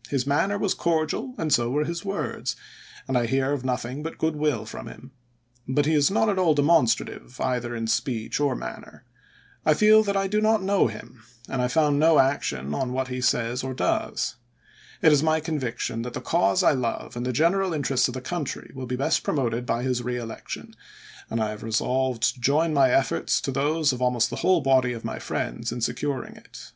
[0.10, 2.56] His manner was cordial and so were his words;
[3.08, 5.12] and I hear of nothing but good will from him.
[5.66, 9.06] But he is not at all demonstrative, either in speech or manner.
[9.64, 13.08] I feel that I do not know him, and I found no action on what
[13.08, 14.36] he says or does...
[15.00, 18.12] It is my convic tion that the cause I love and the general interests of
[18.12, 20.74] the country will be best promoted by his re election,
[21.30, 24.92] and I have resolved to join my efforts to those of almost the whole body
[24.92, 26.72] of my friends in securing it."